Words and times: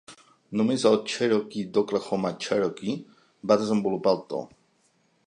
Només 0.59 0.85
el 0.89 0.95
cherokee 1.15 1.67
d'Oklahoma 1.75 2.33
Cherokee 2.47 2.97
va 3.53 3.59
desenvolupar 3.65 4.15
el 4.17 4.27
to. 4.33 4.41